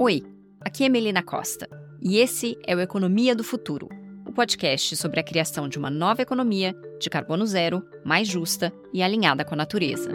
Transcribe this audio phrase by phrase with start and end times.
[0.00, 0.22] Oi,
[0.60, 1.68] aqui é Melina Costa
[2.00, 3.88] e esse é o Economia do Futuro,
[4.24, 9.02] o podcast sobre a criação de uma nova economia de carbono zero, mais justa e
[9.02, 10.12] alinhada com a natureza.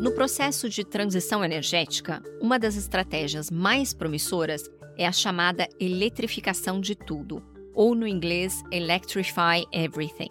[0.00, 6.94] No processo de transição energética, uma das estratégias mais promissoras é a chamada eletrificação de
[6.94, 7.42] tudo,
[7.74, 10.30] ou no inglês Electrify Everything.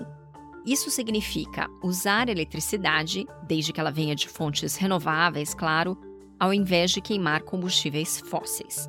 [0.66, 5.98] Isso significa usar eletricidade, desde que ela venha de fontes renováveis, claro,
[6.40, 8.88] ao invés de queimar combustíveis fósseis.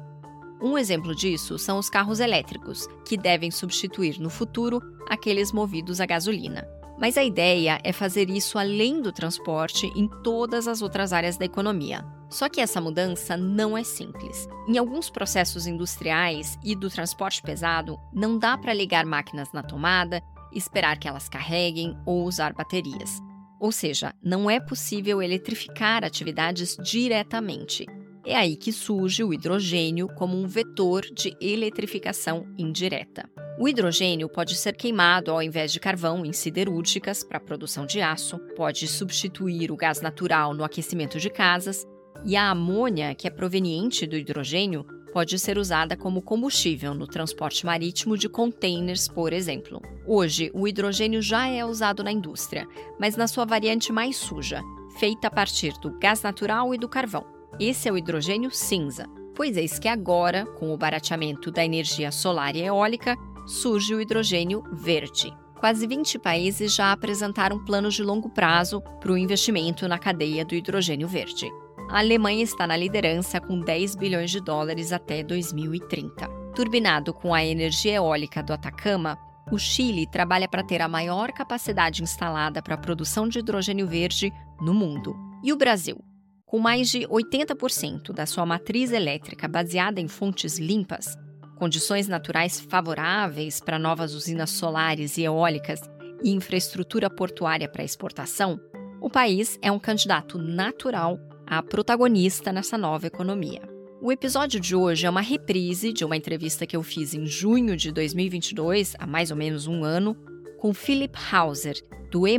[0.60, 6.06] Um exemplo disso são os carros elétricos, que devem substituir no futuro aqueles movidos a
[6.06, 6.66] gasolina.
[6.98, 11.44] Mas a ideia é fazer isso além do transporte em todas as outras áreas da
[11.44, 12.04] economia.
[12.28, 14.48] Só que essa mudança não é simples.
[14.68, 20.22] Em alguns processos industriais e do transporte pesado, não dá para ligar máquinas na tomada
[20.54, 23.20] esperar que elas carreguem ou usar baterias.
[23.60, 27.86] Ou seja, não é possível eletrificar atividades diretamente.
[28.24, 33.28] É aí que surge o hidrogênio como um vetor de eletrificação indireta.
[33.58, 38.00] O hidrogênio pode ser queimado ao invés de carvão em siderúrgicas para a produção de
[38.00, 41.86] aço, pode substituir o gás natural no aquecimento de casas,
[42.24, 47.66] e a amônia, que é proveniente do hidrogênio, pode ser usada como combustível no transporte
[47.66, 49.80] marítimo de containers, por exemplo.
[50.06, 52.66] Hoje, o hidrogênio já é usado na indústria,
[52.98, 54.62] mas na sua variante mais suja,
[54.98, 57.24] feita a partir do gás natural e do carvão.
[57.60, 62.56] Esse é o hidrogênio cinza, pois eis que agora, com o barateamento da energia solar
[62.56, 65.32] e eólica, surge o hidrogênio verde.
[65.60, 70.54] Quase 20 países já apresentaram planos de longo prazo para o investimento na cadeia do
[70.54, 71.48] hidrogênio verde
[71.88, 76.26] a Alemanha está na liderança com 10 bilhões de dólares até 2030.
[76.54, 79.18] Turbinado com a energia eólica do Atacama,
[79.50, 84.32] o Chile trabalha para ter a maior capacidade instalada para a produção de hidrogênio verde
[84.60, 85.14] no mundo.
[85.42, 86.02] E o Brasil?
[86.46, 91.16] Com mais de 80% da sua matriz elétrica baseada em fontes limpas,
[91.56, 95.80] condições naturais favoráveis para novas usinas solares e eólicas
[96.22, 98.60] e infraestrutura portuária para exportação,
[99.00, 103.62] o país é um candidato natural a protagonista nessa nova economia.
[104.00, 107.76] O episódio de hoje é uma reprise de uma entrevista que eu fiz em junho
[107.76, 110.16] de 2022, há mais ou menos um ano,
[110.58, 111.76] com Philip Hauser,
[112.10, 112.38] do E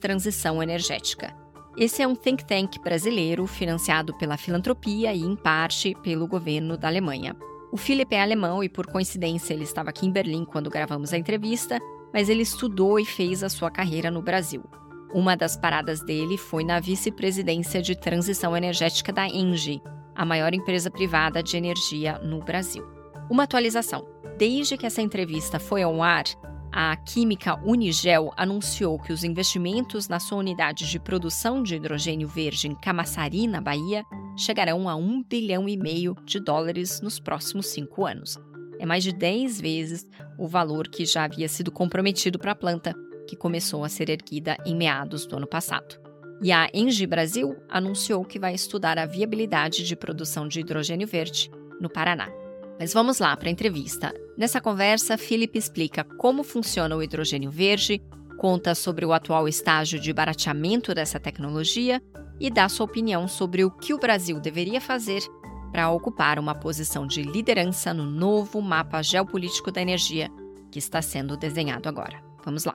[0.00, 1.34] Transição Energética.
[1.76, 6.88] Esse é um think tank brasileiro financiado pela filantropia e, em parte, pelo governo da
[6.88, 7.36] Alemanha.
[7.72, 11.18] O Philip é alemão e, por coincidência, ele estava aqui em Berlim quando gravamos a
[11.18, 11.78] entrevista,
[12.12, 14.62] mas ele estudou e fez a sua carreira no Brasil.
[15.12, 19.82] Uma das paradas dele foi na vice-presidência de transição energética da Engie,
[20.14, 22.86] a maior empresa privada de energia no Brasil.
[23.28, 24.06] Uma atualização:
[24.38, 26.24] desde que essa entrevista foi ao ar,
[26.70, 32.68] a química Unigel anunciou que os investimentos na sua unidade de produção de hidrogênio verde
[32.68, 34.04] em Camaçari, na Bahia,
[34.36, 38.38] chegarão a 1 bilhão e meio de dólares nos próximos cinco anos.
[38.78, 40.06] É mais de 10 vezes
[40.38, 42.94] o valor que já havia sido comprometido para a planta
[43.30, 46.00] que começou a ser erguida em meados do ano passado.
[46.42, 51.48] E a Engie Brasil anunciou que vai estudar a viabilidade de produção de hidrogênio verde
[51.80, 52.28] no Paraná.
[52.76, 54.12] Mas vamos lá para a entrevista.
[54.36, 58.02] Nessa conversa, Felipe explica como funciona o hidrogênio verde,
[58.36, 62.02] conta sobre o atual estágio de barateamento dessa tecnologia
[62.40, 65.22] e dá sua opinião sobre o que o Brasil deveria fazer
[65.70, 70.28] para ocupar uma posição de liderança no novo mapa geopolítico da energia
[70.72, 72.20] que está sendo desenhado agora.
[72.44, 72.74] Vamos lá.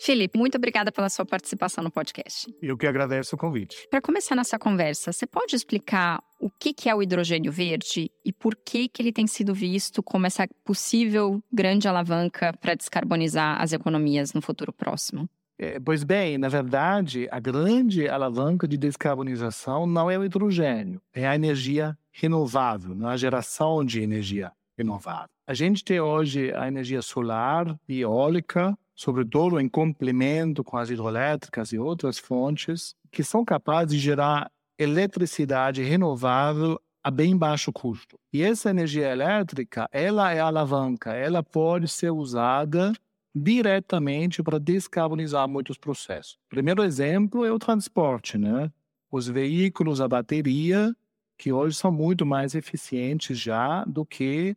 [0.00, 2.52] Felipe, muito obrigada pela sua participação no podcast.
[2.60, 3.76] Eu que agradeço o convite.
[3.90, 8.54] Para começar nossa conversa, você pode explicar o que é o hidrogênio verde e por
[8.54, 14.32] que, que ele tem sido visto como essa possível grande alavanca para descarbonizar as economias
[14.34, 15.28] no futuro próximo?
[15.58, 21.26] É, pois bem, na verdade, a grande alavanca de descarbonização não é o hidrogênio, é
[21.26, 25.30] a energia renovável, não é a geração de energia renovável.
[25.46, 31.72] A gente tem hoje a energia solar e eólica, sobretudo em complemento com as hidroelétricas
[31.72, 38.18] e outras fontes, que são capazes de gerar eletricidade renovável a bem baixo custo.
[38.32, 42.92] E essa energia elétrica, ela é alavanca, ela pode ser usada
[43.34, 46.32] diretamente para descarbonizar muitos processos.
[46.46, 48.72] O primeiro exemplo é o transporte, né?
[49.10, 50.96] Os veículos a bateria,
[51.38, 54.56] que hoje são muito mais eficientes já do que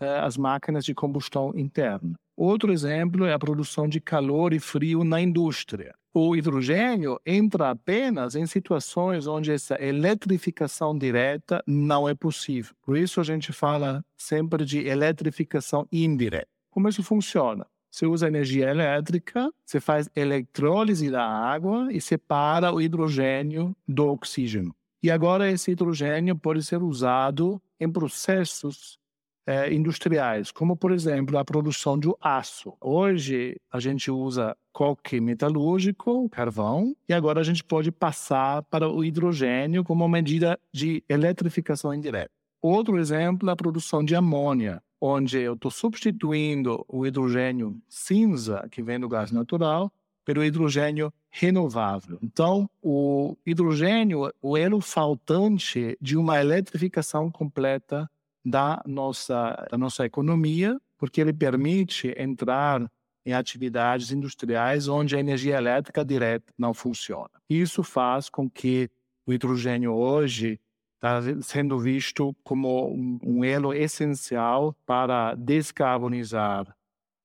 [0.00, 2.14] eh, as máquinas de combustão interna.
[2.36, 5.94] Outro exemplo é a produção de calor e frio na indústria.
[6.12, 12.74] O hidrogênio entra apenas em situações onde essa eletrificação direta não é possível.
[12.82, 16.48] Por isso a gente fala sempre de eletrificação indireta.
[16.70, 17.66] Como isso funciona?
[17.94, 24.74] você usa energia elétrica, você faz eletrólise da água e separa o hidrogênio do oxígeno.
[25.00, 28.98] E agora esse hidrogênio pode ser usado em processos
[29.46, 32.74] é, industriais, como por exemplo a produção de aço.
[32.80, 39.04] Hoje a gente usa coque metalúrgico, carvão, e agora a gente pode passar para o
[39.04, 42.30] hidrogênio como medida de eletrificação indireta.
[42.60, 48.82] Outro exemplo é a produção de amônia, onde eu estou substituindo o hidrogênio cinza, que
[48.82, 49.92] vem do gás natural,
[50.24, 52.18] pelo hidrogênio renovável.
[52.22, 58.08] Então, o hidrogênio, o elo faltante de uma eletrificação completa
[58.44, 62.90] da nossa, da nossa economia, porque ele permite entrar
[63.26, 67.30] em atividades industriais onde a energia elétrica direta não funciona.
[67.48, 68.90] Isso faz com que
[69.26, 70.60] o hidrogênio hoje
[70.96, 76.74] está sendo visto como um, um elo essencial para descarbonizar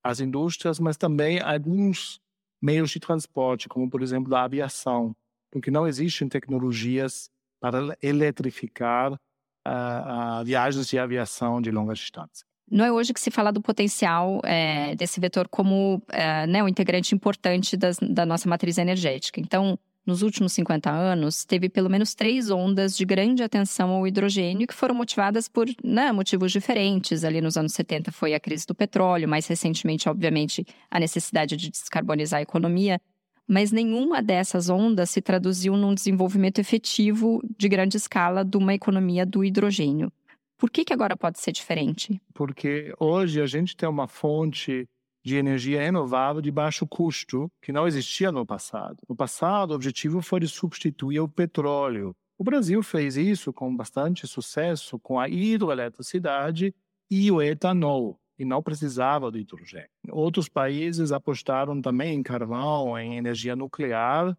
[0.02, 2.20] as indústrias, mas também alguns
[2.60, 5.14] meios de transporte, como por exemplo a aviação,
[5.50, 7.30] porque não existem tecnologias
[7.60, 9.18] para eletrificar
[9.70, 12.44] uh, viagens de aviação de longa distância.
[12.70, 16.68] Não é hoje que se fala do potencial é, desse vetor como é, né, um
[16.68, 19.40] integrante importante das, da nossa matriz energética.
[19.40, 19.76] Então,
[20.06, 24.74] nos últimos 50 anos, teve pelo menos três ondas de grande atenção ao hidrogênio que
[24.74, 27.24] foram motivadas por né, motivos diferentes.
[27.24, 31.70] Ali nos anos 70 foi a crise do petróleo, mais recentemente, obviamente, a necessidade de
[31.70, 33.00] descarbonizar a economia
[33.50, 39.26] mas nenhuma dessas ondas se traduziu num desenvolvimento efetivo de grande escala de uma economia
[39.26, 40.12] do hidrogênio.
[40.56, 42.22] Por que, que agora pode ser diferente?
[42.32, 44.88] Porque hoje a gente tem uma fonte
[45.24, 48.98] de energia renovável de baixo custo que não existia no passado.
[49.08, 52.14] No passado, o objetivo foi de substituir o petróleo.
[52.38, 56.72] O Brasil fez isso com bastante sucesso com a hidroeletricidade
[57.10, 59.90] e o etanol e não precisava do hidrogênio.
[60.08, 64.34] Outros países apostaram também em carvão, em energia nuclear,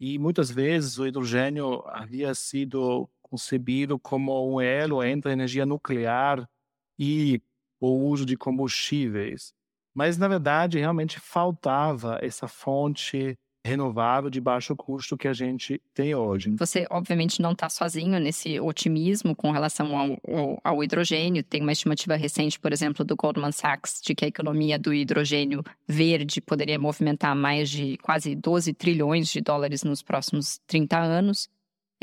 [0.00, 6.48] e muitas vezes o hidrogênio havia sido concebido como um elo entre a energia nuclear
[6.98, 7.42] e
[7.78, 9.52] o uso de combustíveis.
[9.94, 16.14] Mas, na verdade, realmente faltava essa fonte renovável de baixo custo que a gente tem
[16.14, 16.50] hoje.
[16.58, 21.42] Você, obviamente, não está sozinho nesse otimismo com relação ao, ao, ao, hidrogênio.
[21.42, 25.62] Tem uma estimativa recente, por exemplo, do Goldman Sachs, de que a economia do hidrogênio
[25.86, 31.48] verde poderia movimentar mais de quase 12 trilhões de dólares nos próximos 30 anos.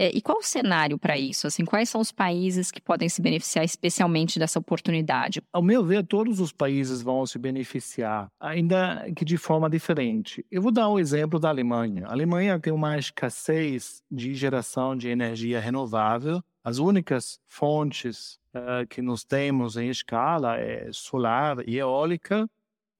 [0.01, 1.45] É, e qual o cenário para isso?
[1.45, 5.41] Assim, quais são os países que podem se beneficiar especialmente dessa oportunidade?
[5.51, 10.45] Ao meu ver, todos os países vão se beneficiar, ainda que de forma diferente.
[10.49, 12.05] Eu vou dar o um exemplo da Alemanha.
[12.07, 16.41] A Alemanha tem uma escassez de geração de energia renovável.
[16.63, 22.49] As únicas fontes uh, que nós temos em escala é solar e eólica,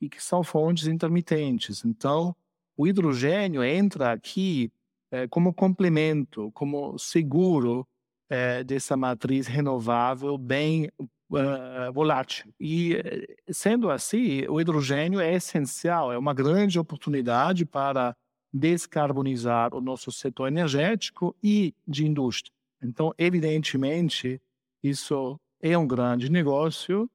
[0.02, 1.86] e que são fontes intermitentes.
[1.86, 2.36] Então,
[2.76, 4.70] o hidrogênio entra aqui
[5.12, 7.88] é, como complemento, como seguro
[8.30, 12.54] é, dessa matriz renovável bem uh, volátil.
[12.60, 13.02] E,
[13.50, 18.16] sendo assim, o hidrogênio é essencial, é uma grande oportunidade para
[18.52, 22.52] descarbonizar o nosso setor energético e de indústria.
[22.82, 24.42] Então, evidentemente,
[24.84, 27.10] isso é um grande negócio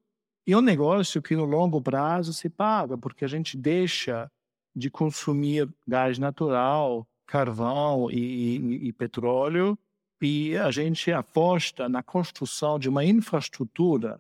[0.47, 4.31] e um negócio que no longo prazo se paga, porque a gente deixa
[4.77, 9.79] de consumir gás natural, carvão e, e, e petróleo,
[10.21, 14.19] e a gente aposta na construção de uma infraestrutura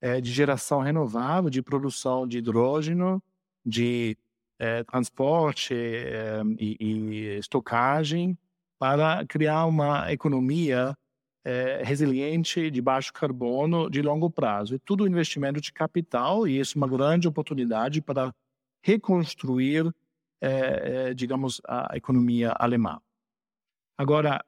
[0.00, 3.22] é, de geração renovável, de produção de hidrogênio,
[3.64, 4.16] de
[4.58, 8.36] é, transporte é, e, e, estocagem,
[8.78, 10.96] para criar uma economia
[11.82, 14.74] resiliente, de baixo carbono, de longo prazo.
[14.74, 18.34] E tudo investimento de capital, e isso é uma grande oportunidade para
[18.82, 19.90] reconstruir
[20.40, 23.00] é, é, digamos, a economia alemã.
[23.96, 24.44] Agora,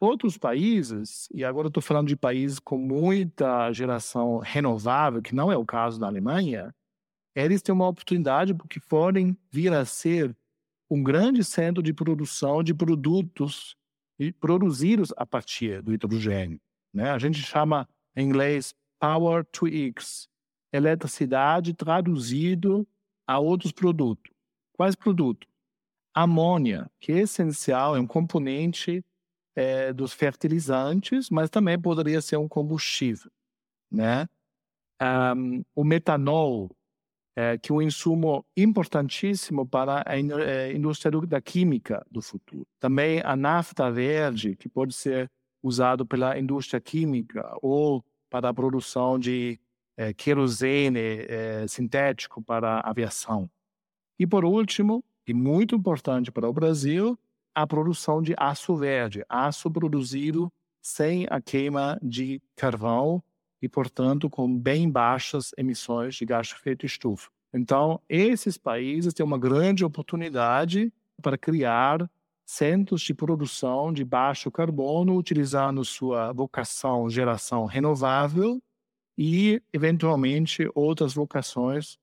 [0.00, 5.56] outros países, e agora estou falando de países com muita geração renovável, que não é
[5.56, 6.74] o caso da Alemanha,
[7.34, 10.34] eles têm uma oportunidade porque podem vir a ser
[10.90, 13.76] um grande centro de produção de produtos
[14.40, 16.58] produzidos a partir do hidrogênio.
[16.94, 17.10] Né?
[17.10, 20.28] A gente chama em inglês Power to X,
[20.72, 22.88] eletricidade traduzido
[23.26, 24.32] a outros produtos.
[24.76, 25.48] Quais produtos?
[26.14, 29.04] Amônia, que é essencial, é um componente
[29.54, 33.30] é, dos fertilizantes, mas também poderia ser um combustível,
[33.90, 34.28] né?
[35.00, 36.70] Um, o metanol,
[37.34, 42.66] é, que é um insumo importantíssimo para a é, indústria da química do futuro.
[42.78, 45.30] Também a nafta verde, que pode ser
[45.62, 49.58] usado pela indústria química ou para a produção de
[49.96, 53.50] é, querosene é, sintético para aviação.
[54.18, 57.18] E por último, e muito importante para o Brasil,
[57.54, 63.22] a produção de aço verde, aço produzido sem a queima de carvão
[63.60, 67.30] e, portanto, com bem baixas emissões de gás de efeito estufa.
[67.52, 70.92] Então, esses países têm uma grande oportunidade
[71.22, 72.08] para criar
[72.44, 78.62] centros de produção de baixo carbono, utilizando sua vocação geração renovável
[79.18, 81.98] e, eventualmente, outras vocações.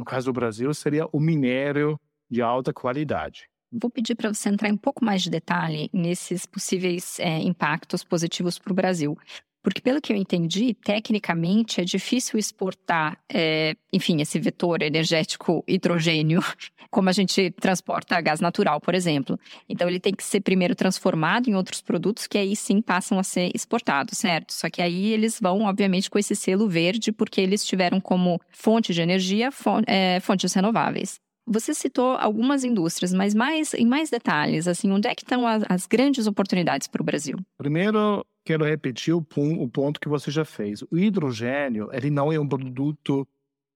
[0.00, 3.50] No caso do Brasil, seria o minério de alta qualidade.
[3.70, 8.02] Vou pedir para você entrar em um pouco mais de detalhe nesses possíveis é, impactos
[8.02, 9.14] positivos para o Brasil.
[9.62, 16.40] Porque, pelo que eu entendi, tecnicamente é difícil exportar, é, enfim, esse vetor energético hidrogênio,
[16.90, 19.38] como a gente transporta gás natural, por exemplo.
[19.68, 23.22] Então, ele tem que ser primeiro transformado em outros produtos que aí sim passam a
[23.22, 24.52] ser exportados, certo?
[24.52, 28.94] Só que aí eles vão, obviamente, com esse selo verde, porque eles tiveram como fonte
[28.94, 29.50] de energia
[29.86, 31.20] é, fontes renováveis.
[31.46, 35.64] Você citou algumas indústrias, mas mais em mais detalhes, assim, onde é que estão as,
[35.68, 37.36] as grandes oportunidades para o Brasil?
[37.58, 40.82] Primeiro, quero repetir o, o, ponto que você já fez.
[40.90, 43.26] O hidrogênio, ele não é um produto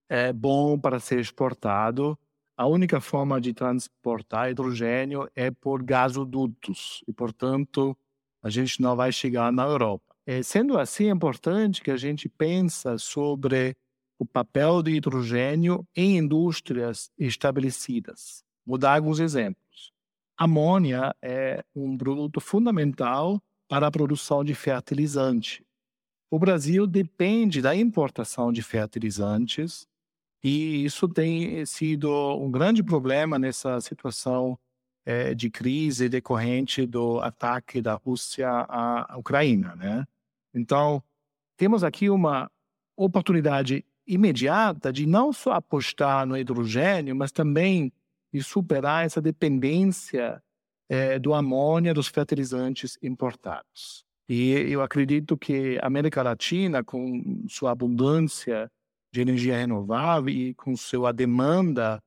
[0.09, 2.19] é, bom para ser exportado.
[2.57, 7.97] A única forma de transportar hidrogênio é por gasodutos e, portanto,
[8.43, 10.13] a gente não vai chegar na Europa.
[10.25, 13.77] É, sendo assim, é importante que a gente pense sobre
[14.19, 18.43] o papel do hidrogênio em indústrias estabelecidas.
[18.65, 19.93] Vou dar alguns exemplos.
[20.37, 25.65] Amônia é um produto fundamental para a produção de fertilizante.
[26.29, 29.87] O Brasil depende da importação de fertilizantes
[30.43, 34.57] e isso tem sido um grande problema nessa situação
[35.05, 40.05] é, de crise decorrente do ataque da Rússia à Ucrânia, né?
[40.53, 41.01] Então,
[41.57, 42.49] temos aqui uma
[42.97, 47.91] oportunidade imediata de não só apostar no hidrogênio, mas também
[48.33, 50.41] de superar essa dependência
[50.89, 54.03] é, do amônia dos fertilizantes importados.
[54.27, 58.71] E eu acredito que a América Latina, com sua abundância
[59.13, 62.01] de energia renovável e com sua demanda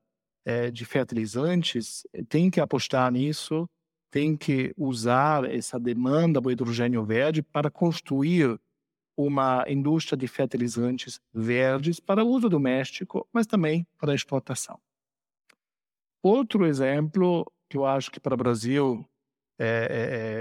[0.45, 3.67] é, de fertilizantes, tem que apostar nisso,
[4.11, 8.59] tem que usar essa demanda do hidrogênio verde para construir
[9.15, 14.79] uma indústria de fertilizantes verdes para uso doméstico, mas também para exportação.
[16.23, 19.05] Outro exemplo que eu acho que para o Brasil
[19.57, 19.65] é,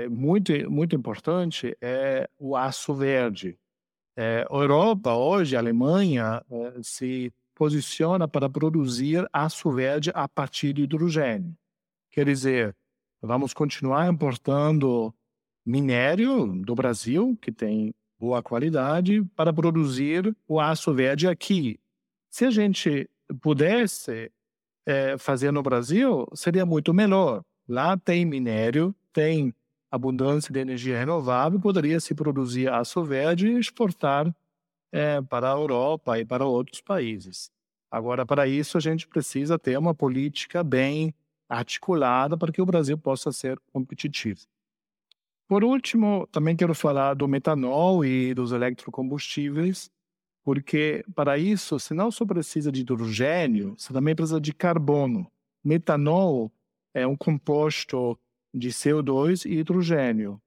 [0.01, 3.59] é, é muito, muito importante é o aço verde.
[4.17, 10.73] É, a Europa, hoje, a Alemanha, é, se posiciona para produzir aço verde a partir
[10.73, 11.57] de hidrogênio.
[12.11, 12.77] Quer dizer,
[13.21, 15.15] vamos continuar importando
[15.67, 21.79] minério do Brasil, que tem boa qualidade para produzir o aço verde aqui.
[22.31, 23.09] Se a gente
[23.41, 24.33] pudesse
[24.89, 27.45] é, fazer no Brasil, seria muito melhor.
[27.69, 29.55] Lá tem minério, tem
[29.91, 34.35] abundância de energia renovável, poderia se produzir aço verde e exportar
[34.91, 37.51] é, para a Europa e para outros países.
[37.91, 41.15] Agora, para isso, a gente precisa ter uma política bem
[41.47, 44.41] articulada para que o Brasil possa ser competitivo.
[45.47, 49.91] Por último, também quero falar do metanol e dos eletrocombustíveis,
[50.49, 55.31] porque para isso você não só precisa de hidrogênio, você também precisa de carbono.
[55.63, 56.51] Metanol
[56.95, 58.19] é um composto
[58.55, 60.41] de CO2 e hidrogênio.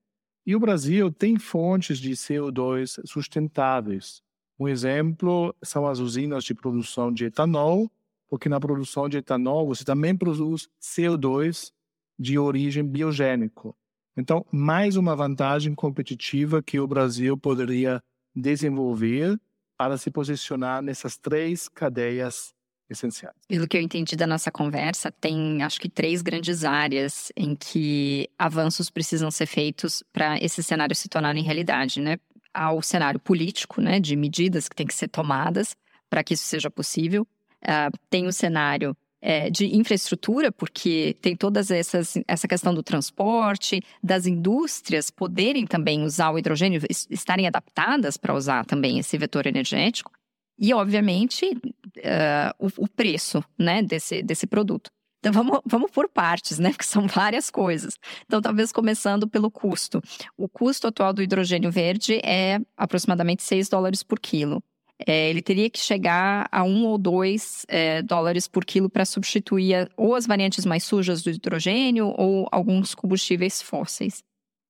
[0.44, 4.24] E o Brasil tem fontes de CO2 sustentáveis.
[4.60, 7.88] Um exemplo são as usinas de produção de etanol,
[8.28, 11.72] porque na produção de etanol você também produz CO2
[12.18, 13.78] de origem biogênico.
[14.18, 18.04] Então, mais uma vantagem competitiva que o Brasil poderia
[18.36, 19.40] desenvolver
[19.82, 22.54] para se posicionar nessas três cadeias
[22.88, 23.34] essenciais.
[23.48, 28.30] Pelo que eu entendi da nossa conversa, tem acho que três grandes áreas em que
[28.38, 32.20] avanços precisam ser feitos para esse cenário se tornar em realidade, né?
[32.54, 35.76] Há o cenário político, né, de medidas que têm que ser tomadas
[36.08, 37.26] para que isso seja possível.
[37.64, 43.82] Uh, tem o cenário é, de infraestrutura, porque tem todas essas essa questão do transporte,
[44.04, 50.12] das indústrias poderem também usar o hidrogênio, estarem adaptadas para usar também esse vetor energético,
[50.58, 54.90] e obviamente uh, o, o, preço né, desse, desse produto.
[55.20, 56.70] Então vamos, vamos por partes, né?
[56.72, 57.96] Porque são várias coisas.
[58.26, 60.02] Então, talvez começando pelo custo.
[60.36, 64.64] O custo atual do hidrogênio verde é aproximadamente 6 dólares por quilo
[65.08, 69.90] é, ele teria que chegar a um ou dois é, dólares por quilo para substituir
[69.98, 74.24] ou as variantes mais sujas do hidrogênio ou alguns combustíveis fósseis.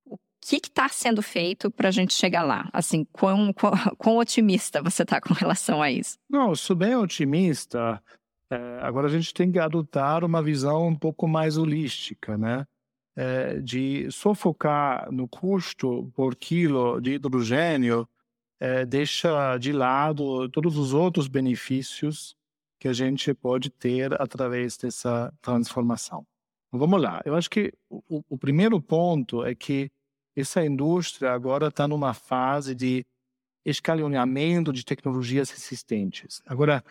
[0.05, 2.69] O que está sendo feito para a gente chegar lá?
[2.73, 6.17] Assim, quão, quão, quão otimista você está com relação a isso?
[6.29, 8.01] Não, sou bem otimista.
[8.49, 12.65] É, agora a gente tem que adotar uma visão um pouco mais holística, né?
[13.13, 18.07] É, de só focar no custo por quilo de hidrogênio
[18.61, 22.35] é, deixa de lado todos os outros benefícios
[22.79, 26.25] que a gente pode ter através dessa transformação.
[26.71, 27.21] Vamos lá.
[27.25, 29.89] Eu acho que o, o primeiro ponto é que
[30.35, 33.03] essa indústria agora está numa fase de
[33.65, 36.41] escalonamento de tecnologias existentes.
[36.45, 36.83] Agora,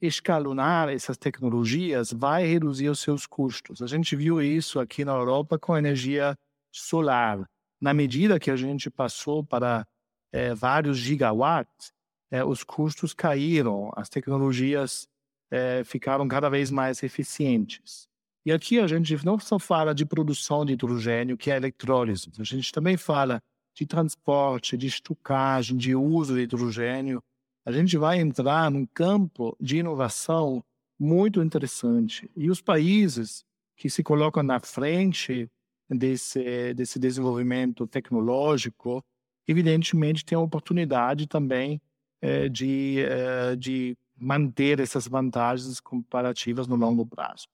[0.00, 3.82] escalonar essas tecnologias vai reduzir os seus custos.
[3.82, 6.34] A gente viu isso aqui na Europa com a energia
[6.72, 7.44] solar.
[7.80, 9.86] Na medida que a gente passou para
[10.32, 11.92] é, vários gigawatts,
[12.30, 15.08] é, os custos caíram, as tecnologias
[15.50, 18.08] é, ficaram cada vez mais eficientes.
[18.44, 22.44] E aqui a gente não só fala de produção de hidrogênio, que é eletrólise, a
[22.44, 23.42] gente também fala
[23.74, 27.22] de transporte, de estocagem, de uso de hidrogênio
[27.64, 30.64] a gente vai entrar num campo de inovação
[30.98, 32.30] muito interessante.
[32.36, 33.44] E os países
[33.76, 35.48] que se colocam na frente
[35.88, 39.02] desse, desse desenvolvimento tecnológico,
[39.50, 41.80] evidentemente, têm a oportunidade também
[42.22, 47.48] é, de, é, de manter essas vantagens comparativas no longo prazo.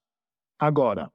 [0.59, 1.11] Agora,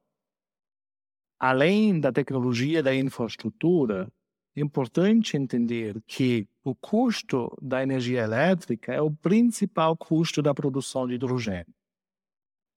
[1.39, 4.11] além da tecnologia da infraestrutura,
[4.55, 11.07] é importante entender que o custo da energia elétrica é o principal custo da produção
[11.07, 11.73] de hidrogênio.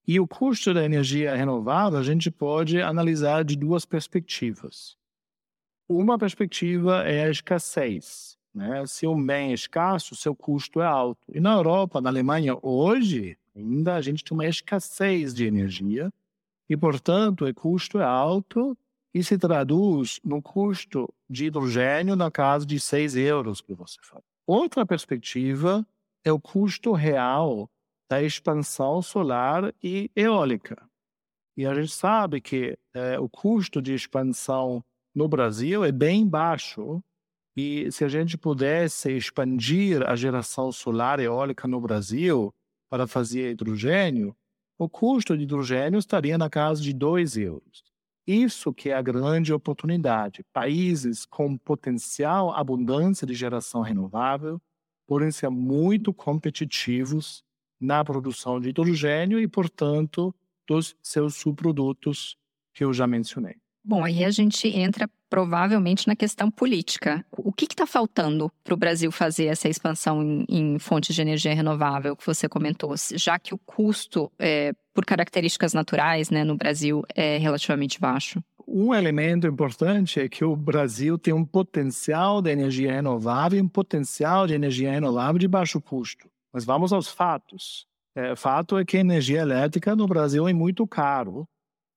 [0.06, 4.98] E o custo da energia renovável a gente pode analisar de duas perspectivas.
[5.88, 8.38] Uma perspectiva é a escassez.
[8.54, 8.86] Né?
[8.86, 11.20] Se um bem é escasso, seu custo é alto.
[11.32, 16.12] E na Europa, na Alemanha, hoje, ainda a gente tem uma escassez de energia
[16.68, 18.76] e, portanto, o custo é alto
[19.12, 24.22] e se traduz no custo de hidrogênio na casa de 6 euros que você fala.
[24.46, 25.86] Outra perspectiva
[26.24, 27.68] é o custo real
[28.08, 30.88] da expansão solar e eólica.
[31.56, 37.02] E a gente sabe que é, o custo de expansão no Brasil é bem baixo.
[37.56, 42.52] E se a gente pudesse expandir a geração solar e eólica no Brasil
[42.90, 44.36] para fazer hidrogênio,
[44.76, 47.84] o custo de hidrogênio estaria na casa de 2 euros.
[48.26, 50.44] Isso que é a grande oportunidade.
[50.52, 54.60] Países com potencial abundância de geração renovável
[55.06, 57.44] podem ser muito competitivos
[57.80, 60.34] na produção de hidrogênio e, portanto,
[60.66, 62.36] dos seus subprodutos
[62.72, 63.63] que eu já mencionei.
[63.84, 67.24] Bom, aí a gente entra provavelmente na questão política.
[67.36, 71.52] O que está faltando para o Brasil fazer essa expansão em, em, fontes de energia
[71.52, 77.02] renovável que você comentou, já que o custo, é, por características naturais, né, no Brasil
[77.14, 78.42] é relativamente baixo?
[78.66, 84.46] Um elemento importante é que o Brasil tem um potencial de energia renovável um potencial
[84.46, 86.30] de energia renovável de baixo custo.
[86.52, 87.86] Mas vamos aos fatos.
[88.16, 91.46] É, fato é que a energia elétrica no Brasil é muito caro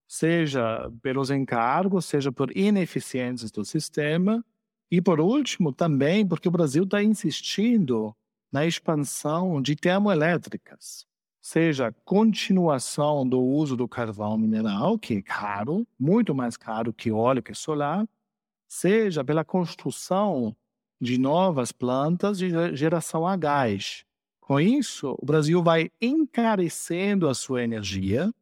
[0.07, 4.43] seja pelos encargos, seja por ineficiências do sistema.
[4.89, 8.15] E, por último, também porque o Brasil está insistindo
[8.51, 11.05] na expansão de termoelétricas,
[11.41, 17.43] seja continuação do uso do carvão mineral, que é caro, muito mais caro que óleo
[17.49, 18.07] e solar,
[18.67, 20.55] seja pela construção
[20.99, 24.05] de novas plantas de geração a gás.
[24.39, 28.33] Com isso, o Brasil vai encarecendo a sua energia,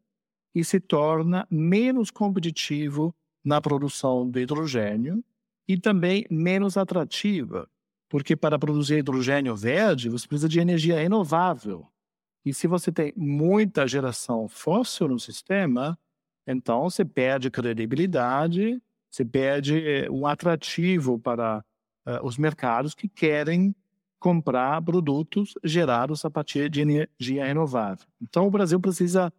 [0.55, 3.13] e se torna menos competitivo
[3.43, 5.23] na produção de hidrogênio
[5.67, 7.69] e também menos atrativa,
[8.09, 11.85] porque para produzir hidrogênio verde você precisa de energia renovável.
[12.45, 15.97] E se você tem muita geração fóssil no sistema,
[16.47, 21.63] então você perde credibilidade, você perde eh, um atrativo para
[22.05, 23.75] uh, os mercados que querem
[24.19, 28.05] comprar produtos gerados a partir de energia renovável.
[28.21, 29.33] Então o Brasil precisa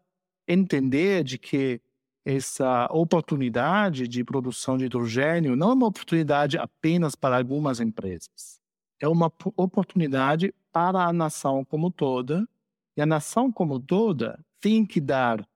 [0.46, 1.80] entender de que
[2.24, 8.60] essa oportunidade de produção de hidrogênio não é uma oportunidade apenas para algumas empresas.
[9.00, 12.48] É uma oportunidade para a nação como toda,
[12.96, 15.46] e a nação como toda tem que dar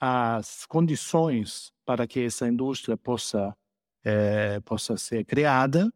[0.00, 3.56] as condições para que essa indústria possa,
[4.04, 5.92] é, possa ser criada,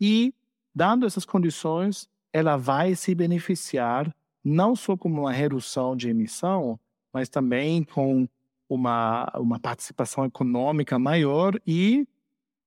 [0.00, 0.34] e,
[0.74, 6.80] dando essas condições, ela vai se beneficiar não só como uma redução de emissão,
[7.12, 8.28] mas também com
[8.68, 12.06] uma, uma participação econômica maior e,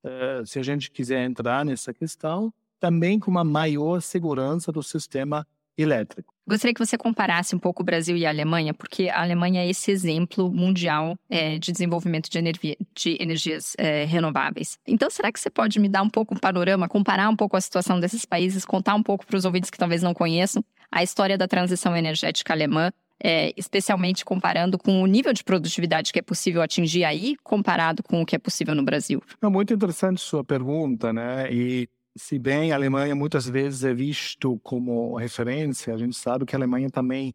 [0.04, 5.48] uh, se a gente quiser entrar nessa questão, também com uma maior segurança do sistema
[5.78, 6.34] elétrico.
[6.46, 9.70] Gostaria que você comparasse um pouco o Brasil e a Alemanha, porque a Alemanha é
[9.70, 14.78] esse exemplo mundial é, de desenvolvimento de, energia, de energias é, renováveis.
[14.86, 17.62] Então, será que você pode me dar um pouco um panorama, comparar um pouco a
[17.62, 21.38] situação desses países, contar um pouco para os ouvintes que talvez não conheçam a história
[21.38, 22.92] da transição energética alemã
[23.24, 28.22] é, especialmente comparando com o nível de produtividade que é possível atingir aí, comparado com
[28.22, 29.24] o que é possível no Brasil?
[29.42, 31.52] É muito interessante sua pergunta, né?
[31.52, 36.54] E se bem a Alemanha muitas vezes é visto como referência, a gente sabe que
[36.56, 37.34] a Alemanha também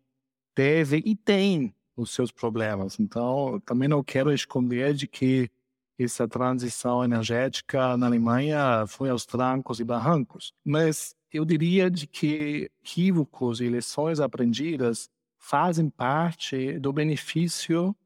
[0.55, 3.01] teve e tem os seus problemas.
[3.01, 5.51] Então, também não quero esconder de que
[5.99, 10.53] essa transição energética na Alemanha foi aos trancos e barrancos.
[10.65, 15.11] Mas eu diria de que equívocos e lições aprendidas
[15.49, 17.97] fazem parte do benefício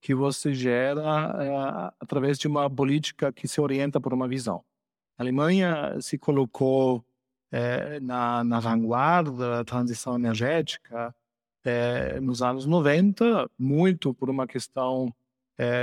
[0.00, 1.02] que você gera
[1.40, 4.64] é, através de uma política que se orienta por uma visão.
[5.18, 7.04] A Alemanha se colocou
[7.50, 11.12] é, na, na vanguarda da transição energética
[11.64, 15.12] é, nos anos 90, muito por uma questão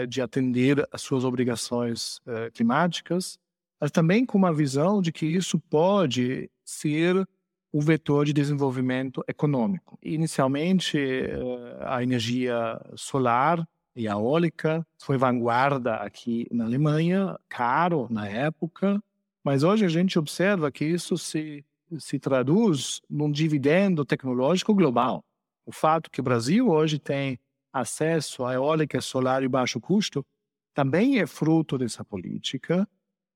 [0.10, 2.20] de atender às suas obrigações
[2.54, 3.40] climáticas,
[3.80, 7.26] mas também com uma visão de que isso pode ser
[7.72, 9.98] o vetor de desenvolvimento econômico.
[10.02, 18.28] Inicialmente, eh, a energia solar e a eólica foi vanguarda aqui na Alemanha, caro na
[18.28, 19.02] época,
[19.44, 21.64] mas hoje a gente observa que isso se,
[21.98, 25.24] se traduz num dividendo tecnológico global.
[25.66, 27.40] O fato que o Brasil hoje tem
[27.72, 30.26] acesso à eólica solar de baixo custo
[30.74, 32.88] também é fruto dessa política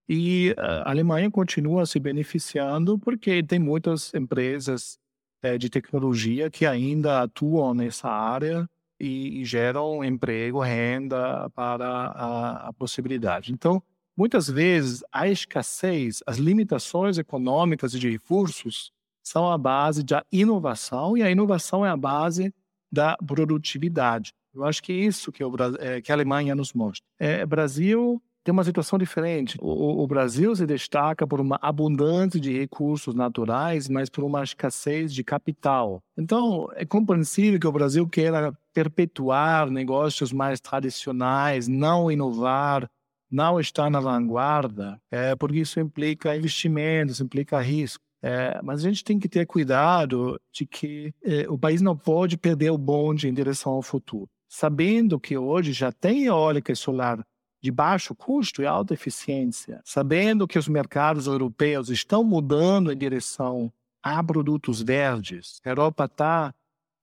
[0.08, 4.98] e a Alemanha continua se beneficiando porque tem muitas empresas
[5.42, 8.68] é, de tecnologia que ainda atuam nessa área
[9.00, 13.52] e, e geram emprego, renda para a, a possibilidade.
[13.52, 13.82] Então,
[14.16, 18.92] muitas vezes, a escassez, as limitações econômicas e de recursos
[19.24, 22.54] são a base da inovação e a inovação é a base
[22.92, 24.34] da produtividade.
[24.54, 27.04] Eu acho que é isso que, o, é, que a Alemanha nos mostra.
[27.18, 29.58] É, Brasil tem uma situação diferente.
[29.62, 35.14] O, o, Brasil se destaca por uma abundância de recursos naturais, mas por uma escassez
[35.14, 36.04] de capital.
[36.18, 42.90] Então, é compreensível que o Brasil queira perpetuar negócios mais tradicionais, não inovar,
[43.32, 48.04] não estar na vanguarda, é, porque isso implica investimentos, implica risco.
[48.22, 52.38] É, mas a gente tem que ter cuidado de que é, o país não pode
[52.38, 54.30] perder o bonde em direção ao futuro.
[54.48, 57.20] Sabendo que hoje já tem eólica e solar
[57.63, 63.71] de baixo custo e alta eficiência, sabendo que os mercados europeus estão mudando em direção
[64.04, 66.54] a produtos verdes, a Europa está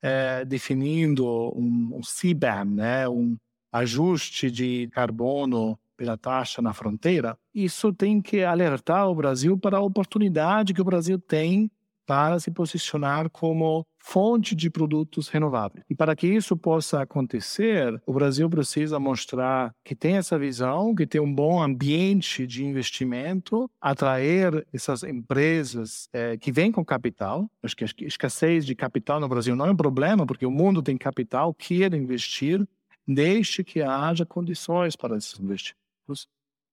[0.03, 3.39] é, definindo um, um CBAM, né, um
[3.73, 9.83] ajuste de carbono pela taxa na fronteira, isso tem que alertar o Brasil para a
[9.83, 11.71] oportunidade que o Brasil tem
[12.07, 15.85] para se posicionar como fonte de produtos renováveis.
[15.89, 21.07] E para que isso possa acontecer, o Brasil precisa mostrar que tem essa visão, que
[21.07, 27.49] tem um bom ambiente de investimento, atrair essas empresas é, que vêm com capital.
[27.63, 30.83] Acho que a escassez de capital no Brasil não é um problema, porque o mundo
[30.83, 32.67] tem capital, quer investir,
[33.07, 36.29] desde que haja condições para esses investimentos.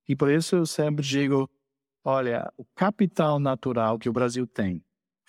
[0.08, 1.50] E por isso eu sempre digo,
[2.04, 4.82] olha, o capital natural que o Brasil tem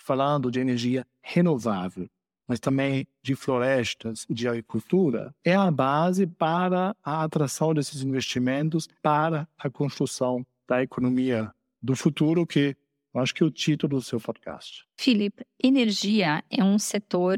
[0.08, 2.08] falando de energia renovável,
[2.48, 8.88] mas também de florestas e de agricultura, é a base para a atração desses investimentos
[9.02, 12.74] para a construção da economia do futuro, que
[13.12, 14.86] eu acho que é o título do seu podcast.
[14.98, 17.36] Felipe, energia é um setor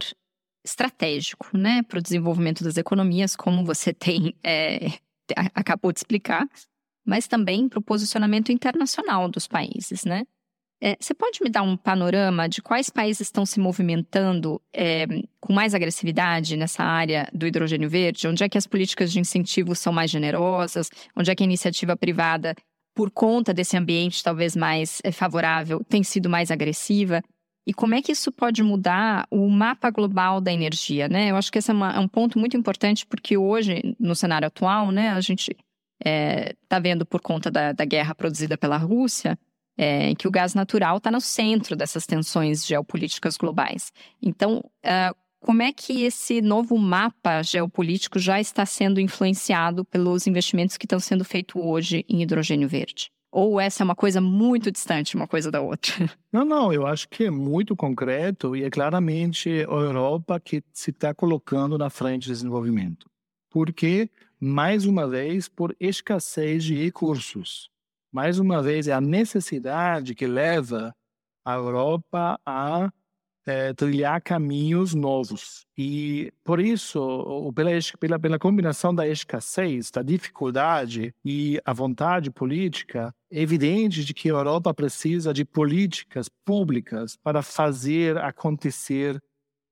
[0.65, 4.91] estratégico né, para o desenvolvimento das economias, como você tem é,
[5.57, 6.49] acabou de explicar,
[7.05, 10.25] mas também para o posicionamento internacional dos países, né?
[10.83, 15.07] É, você pode me dar um panorama de quais países estão se movimentando é,
[15.39, 18.27] com mais agressividade nessa área do hidrogênio verde?
[18.27, 20.91] Onde é que as políticas de incentivo são mais generosas?
[21.15, 22.55] Onde é que a iniciativa privada,
[22.95, 27.23] por conta desse ambiente talvez mais é, favorável, tem sido mais agressiva?
[27.67, 31.09] E como é que isso pode mudar o mapa global da energia?
[31.09, 31.31] Né?
[31.31, 34.49] Eu acho que esse é, uma, é um ponto muito importante, porque hoje, no cenário
[34.49, 35.55] atual, né, a gente
[36.03, 39.39] está vendo por conta da, da guerra produzida pela Rússia
[39.83, 43.91] é, que o gás natural está no centro dessas tensões geopolíticas globais.
[44.21, 50.77] Então, uh, como é que esse novo mapa geopolítico já está sendo influenciado pelos investimentos
[50.77, 53.11] que estão sendo feitos hoje em hidrogênio verde?
[53.33, 55.95] Ou essa é uma coisa muito distante uma coisa da outra?
[56.31, 60.91] Não, não, eu acho que é muito concreto e é claramente a Europa que se
[60.91, 63.11] está colocando na frente do desenvolvimento.
[63.51, 67.71] Porque, mais uma vez, por escassez de recursos
[68.13, 70.95] mais uma vez, é a necessidade que leva
[71.45, 72.91] a Europa a
[73.47, 75.67] é, trilhar caminhos novos.
[75.77, 83.15] E, por isso, pela, pela, pela combinação da escassez, da dificuldade e a vontade política,
[83.31, 89.21] é evidente de que a Europa precisa de políticas públicas para fazer acontecer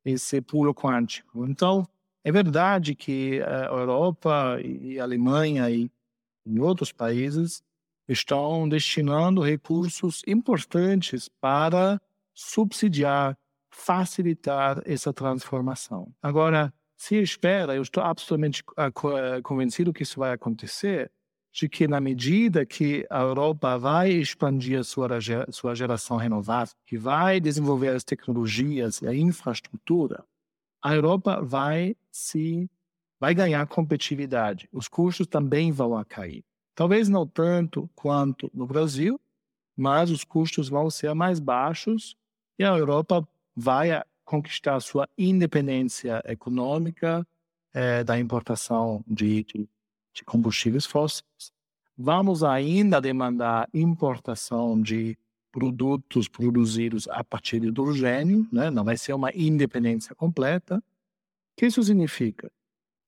[0.05, 1.47] esse pulo quântico.
[1.47, 1.87] Então,
[2.25, 5.91] é verdade que a Europa e a Alemanha e,
[6.47, 7.63] e outros países
[8.09, 12.01] estão destinando recursos importantes para
[12.35, 13.37] subsidiar,
[13.71, 16.13] facilitar essa transformação.
[16.23, 21.11] Agora, se espera, eu estou absolutamente ah, eh, convencido que isso vai acontecer,
[21.53, 25.09] de que na medida que a Europa vai expandir a sua,
[25.51, 30.25] sua geração renovável, que vai desenvolver as tecnologias e a infraestrutura,
[30.83, 32.71] a Europa vai se
[33.21, 34.69] vai ganhar competitividade.
[34.73, 36.45] Os custos também vão cair.
[36.79, 39.21] Talvez não tanto quanto no Brasil,
[39.77, 42.17] mas os custos vão ser mais baixos
[42.57, 47.27] e a Europa vai conquistar sua independência econômica
[47.75, 49.69] é, da importação de, de,
[50.15, 51.51] de combustíveis fósseis.
[51.97, 55.19] Vamos ainda demandar importação de
[55.51, 58.71] produtos produzidos a partir de hidrogênio, né?
[58.71, 60.77] não vai ser uma independência completa.
[60.77, 60.83] O
[61.57, 62.49] que isso significa?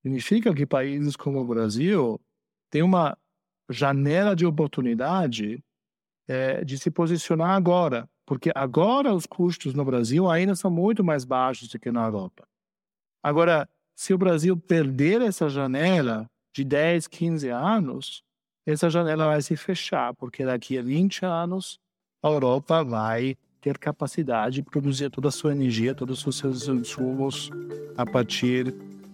[0.01, 2.19] Significa que países como o Brasil
[2.69, 3.17] têm uma
[3.71, 5.63] janela de oportunidade
[6.27, 11.25] é, de se posicionar agora, porque agora os custos no Brasil ainda são muito mais
[11.25, 12.47] baixos do que na Europa.
[13.23, 18.23] Agora, se o Brasil perder essa janela de 10, 15 anos,
[18.65, 21.79] essa janela vai se fechar, porque daqui a 20 anos
[22.23, 27.49] a Europa vai ter capacidade de produzir toda a sua energia, todos os seus insumos
[27.95, 28.73] a partir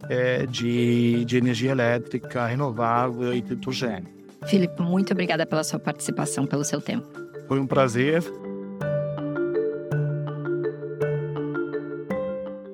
[0.09, 4.16] é, de, de energia elétrica renovável e hidrogênio.
[4.45, 7.07] Filipe, muito obrigada pela sua participação, pelo seu tempo.
[7.47, 8.23] Foi um prazer.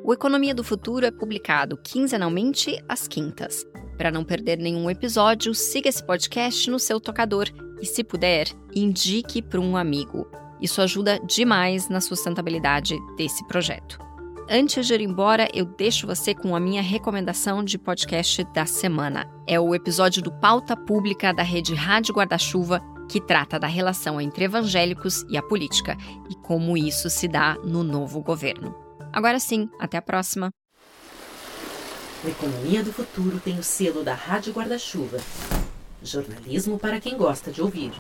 [0.04, 3.66] O Economia do Futuro é publicado quinzenalmente às quintas.
[3.98, 7.48] Para não perder nenhum episódio, siga esse podcast no seu tocador
[7.82, 10.30] e, se puder, indique para um amigo.
[10.62, 13.98] Isso ajuda demais na sustentabilidade desse projeto.
[14.50, 19.26] Antes de ir embora, eu deixo você com a minha recomendação de podcast da semana.
[19.48, 24.44] É o episódio do Pauta Pública da Rede Rádio Guarda-Chuva, que trata da relação entre
[24.44, 25.98] evangélicos e a política
[26.30, 28.76] e como isso se dá no novo governo.
[29.14, 30.52] Agora sim, até a próxima.
[32.24, 35.20] O Economia do Futuro tem o selo da Rádio Guarda-Chuva.
[36.02, 37.92] Jornalismo para quem gosta de ouvir.